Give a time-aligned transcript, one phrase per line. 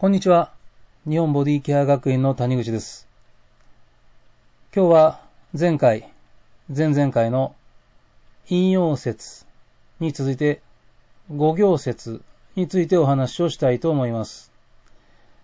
[0.00, 0.50] こんにちは。
[1.06, 3.06] 日本ボディケア学院の谷口です。
[4.74, 5.20] 今日は
[5.52, 6.08] 前回、
[6.74, 7.54] 前々回の
[8.48, 9.44] 引用説
[9.98, 10.62] に続いて
[11.30, 12.22] 五行説
[12.56, 14.50] についてお話をしたいと思います。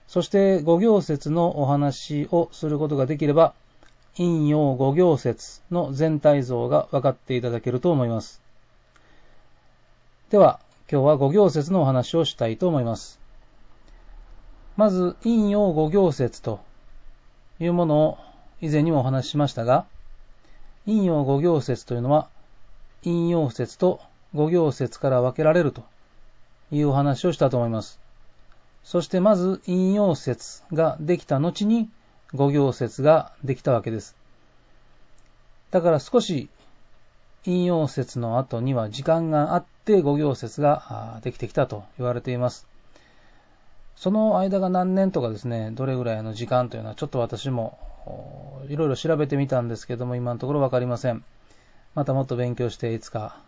[0.08, 3.52] そして五行説のお話をすることができれば、
[4.16, 8.40] 引用五行説の全体像が分かっていただけると思います。
[10.30, 10.60] では、
[10.90, 13.25] 今日は五行説のお話をしたいと思います。
[14.76, 16.60] まず、引用五行説と
[17.60, 18.18] いうものを
[18.60, 19.86] 以前にもお話ししましたが、
[20.84, 22.28] 引用五行説というのは、
[23.02, 24.00] 引用説と
[24.34, 25.82] 五行説から分けられると
[26.70, 27.98] いうお話をしたと思います。
[28.84, 31.88] そしてまず引用説ができた後に
[32.34, 34.14] 五行説ができたわけです。
[35.70, 36.48] だから少し
[37.44, 42.66] 引用説の後には時間があって五行説ができてきたと言われています。
[43.96, 47.78] その間が何年とかですね、どれぐらいの時間というのはちょっと私も
[48.68, 51.24] いろいろ調べてみたんですけども今のところわかりません。
[51.94, 53.38] またもっと勉強していつか、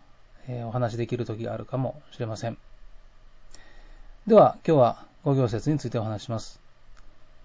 [0.47, 2.57] えお話しできる時があるかもしれません。
[4.25, 6.59] では今日は五行説についてお話します。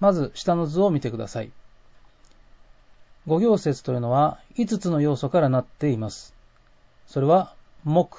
[0.01, 1.51] まず下の図を見てください。
[3.27, 6.35] 五行説というのは5つの要素からなっています。
[7.07, 8.19] それは、木、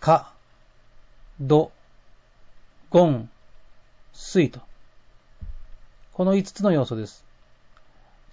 [0.00, 0.30] 火、
[1.40, 1.72] 土、
[2.90, 3.30] ゴン
[4.14, 4.60] 水と。
[6.14, 7.24] この5つの要素です。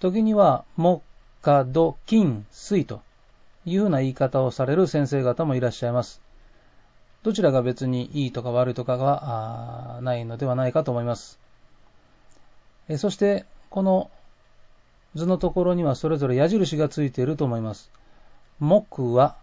[0.00, 1.02] 時には、木、
[1.42, 3.02] 火、土、金、水と
[3.66, 6.22] いうような言い方をされる先生方もいらっしゃいます。
[7.24, 11.38] どちらが別にいいとか悪いとかがないのではないかと思います。
[12.88, 14.10] えそして、この
[15.14, 17.90] 図のところにはそれぞれ矢印がついていると思います。
[18.60, 19.36] 木は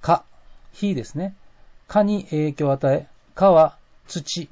[0.00, 0.24] 火、
[0.72, 1.34] 火ですね。
[1.88, 4.48] 火に影響を与え、火は土、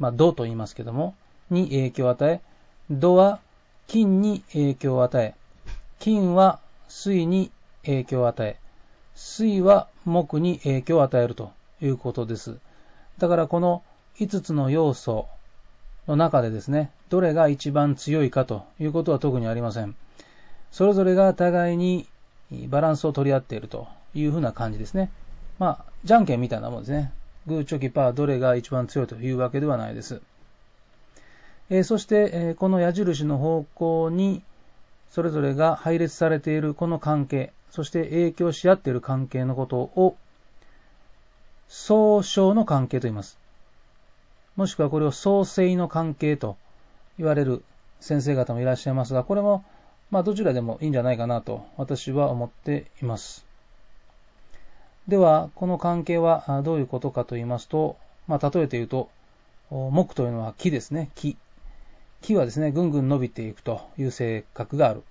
[0.00, 1.14] まあ、土と言いますけども、
[1.50, 2.40] に影響を与え、
[2.90, 3.38] 土は
[3.86, 5.34] 金に影響を与え、
[6.00, 7.52] 金は水に
[7.84, 8.56] 影響を与え、
[9.14, 11.52] 水は木に影響を与えると
[11.82, 12.56] いうことです。
[13.18, 13.82] だからこの
[14.18, 15.28] 5つの要素
[16.08, 19.94] の中でですね、どれが一番強いかということは特にありません。
[20.72, 22.06] それぞれが互いに
[22.68, 25.10] バランスを取り合っているというふうな感じですね。
[25.58, 27.12] まあ、じゃんけんみたいなもんですね。
[27.46, 30.20] グー、チョキ、パー、どれが一番強いというわけではないです。
[31.70, 34.42] え、そして、え、この矢印の方向に
[35.10, 40.16] それぞれが配列されているこの関係、そして影響し合っている関係のことを
[41.68, 43.38] 相称の関係と言います。
[44.56, 46.56] もしくはこれを相性の関係と
[47.18, 47.62] 言われる
[48.00, 49.64] 先生方もいらっしゃいますが、これも
[50.10, 53.49] まあ、どちらでもいいんじゃないかなと私は思っています。
[55.08, 57.96] では、この関係はどういうことかと言いますと、
[58.28, 59.10] まあ、例えて言うと、
[59.70, 61.10] 木というのは木ですね。
[61.14, 61.36] 木。
[62.22, 65.02] 木はですね、ぐんぐん伸びていくという性格がある。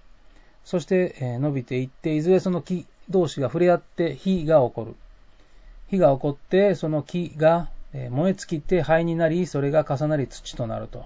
[0.64, 4.96] そして、え伸びていって、いずれその木同士が触れ合って火が起こる。
[5.90, 11.06] 火が起こって、その木が燃え尽きて灰になり、それが重なり土となると。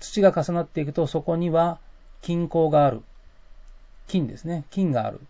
[0.00, 1.78] 土が重なっていくと、そこには
[2.22, 3.02] 金鉱がある。
[4.08, 4.64] 金ですね。
[4.70, 5.20] 金がある。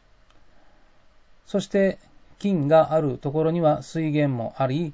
[1.46, 1.98] そして、
[2.40, 4.92] 金があるところには水源もあり、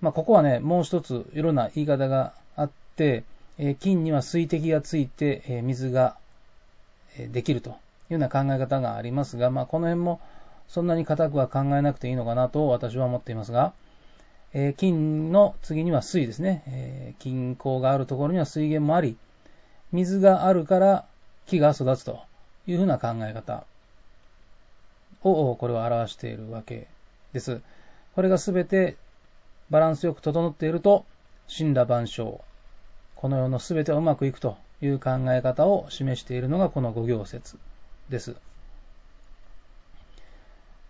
[0.00, 3.24] まあ、ここはね、もう一ついろんな言い方があって、
[3.58, 6.16] え金には水滴がついて、え水が
[7.32, 7.78] できるというよ
[8.16, 10.20] うな考え方がありますが、まあ、この辺も
[10.68, 13.74] そんなに固くは考えなくていいのかなと私は思っていますが、
[14.54, 19.16] え金の次には水ですね、え金鉱があるところには水源もあり、
[19.92, 21.04] 水があるから
[21.46, 22.20] 木が育つと
[22.66, 23.64] いうふうな考え方。
[25.22, 26.86] をこれを表しているわけ
[27.32, 27.60] です。
[28.14, 28.96] これがすべて
[29.70, 31.04] バランスよく整っていると、
[31.46, 32.40] 死んだ万象、
[33.16, 37.56] この世のすべてはうまくいくという考え方を示しているのがこの五行説
[38.08, 38.34] です。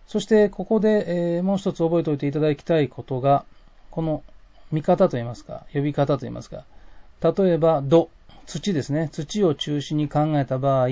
[0.07, 3.45] そしてここで、えもう一つ覚えておいていただきたいことが、
[3.91, 4.23] この
[4.71, 6.65] 見方といいますか、呼び方といいますか、
[7.21, 8.09] 例えば、土、
[8.45, 9.09] 土ですね。
[9.11, 10.87] 土を中心に考えた場合、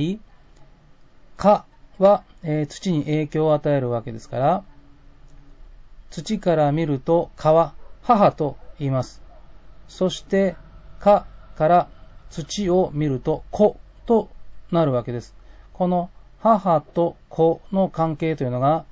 [1.38, 1.66] 火
[2.00, 4.64] は、えー、土に影響を与えるわけですから、
[6.10, 9.22] 土から見ると川、母と言います。
[9.88, 10.56] そして、
[11.00, 11.26] 火
[11.56, 11.88] から
[12.30, 14.30] 土を見ると子と
[14.72, 15.36] なるわけです。
[15.74, 16.10] この
[16.40, 18.86] 母と子の関係というのが、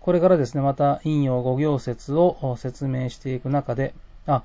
[0.00, 3.92] これからですね、また陰陽五行説を説明していく中で、
[4.26, 4.44] あ、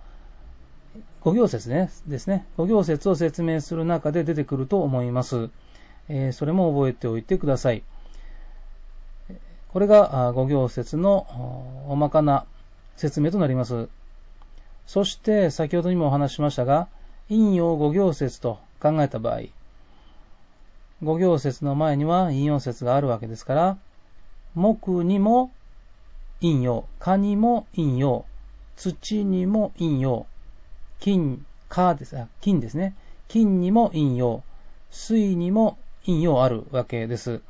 [1.22, 2.46] 五行説ね、ですね。
[2.58, 5.50] 五行説を説明する中で出てくると思います。
[6.10, 7.84] え、それも覚えておいてください。
[9.72, 12.46] これが五行説の大まかな
[12.98, 13.88] 説明となります。
[14.86, 16.88] そして先ほどにもお話ししましたが、
[17.30, 19.44] 陰陽五行説と考えた場合、
[21.02, 23.78] 五行説の前には陰陽説があるわけですから、
[24.56, 25.52] 木にも
[26.42, 28.26] 陰陽、蚊にも陰陽、
[28.76, 30.26] 土にも陰陽、
[31.00, 32.96] 金、蚊です、金ですね。
[33.30, 34.44] 金にも陰陽、
[34.90, 37.42] 水にも陰陽あるわけです。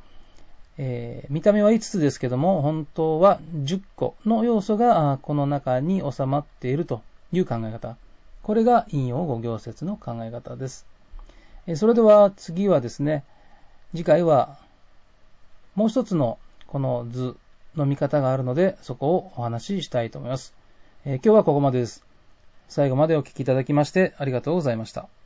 [0.78, 7.02] えー、見た目は5つですけども、本当は10個の要素がこの中に収まっていると
[7.32, 7.96] いう考え方。
[8.42, 10.86] これが陰陽五行説の考え方です。
[11.76, 13.24] それでは次はですね、
[13.92, 14.56] 次回は
[15.74, 17.36] もう一つのこの図
[17.76, 20.54] の見方があるので、そこをお話ししたいと思います。
[21.04, 22.04] えー、今日はここまでです。
[22.68, 25.21] 最後までお聴きいただきましてありがとうございました。